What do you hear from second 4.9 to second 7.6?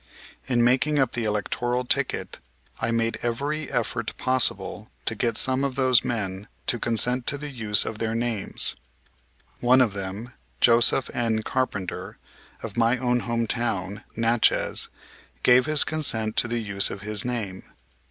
to get some of those men to consent to the